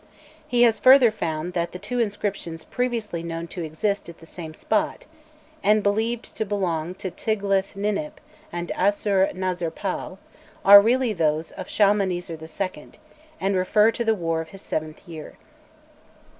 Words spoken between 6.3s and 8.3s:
to belong to Tiglath Ninip